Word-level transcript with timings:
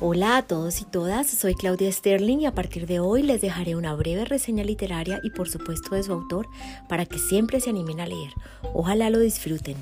Hola 0.00 0.36
a 0.36 0.42
todos 0.42 0.80
y 0.80 0.84
todas, 0.84 1.26
soy 1.26 1.56
Claudia 1.56 1.90
Sterling 1.90 2.38
y 2.38 2.46
a 2.46 2.54
partir 2.54 2.86
de 2.86 3.00
hoy 3.00 3.24
les 3.24 3.40
dejaré 3.40 3.74
una 3.74 3.96
breve 3.96 4.24
reseña 4.24 4.62
literaria 4.62 5.18
y 5.24 5.30
por 5.30 5.48
supuesto 5.48 5.96
de 5.96 6.04
su 6.04 6.12
autor 6.12 6.46
para 6.88 7.04
que 7.04 7.18
siempre 7.18 7.58
se 7.58 7.70
animen 7.70 7.98
a 7.98 8.06
leer. 8.06 8.32
Ojalá 8.74 9.10
lo 9.10 9.18
disfruten. 9.18 9.74